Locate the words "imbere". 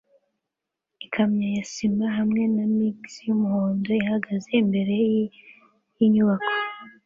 4.61-4.95